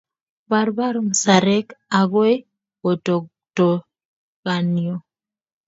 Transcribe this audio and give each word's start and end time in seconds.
barbar 0.49 0.95
musarek 1.05 1.67
agoi 1.99 2.35
kotoktokanio 2.81 4.95